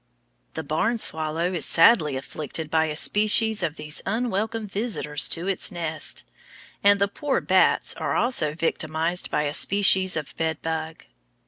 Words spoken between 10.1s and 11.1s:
of bed bug.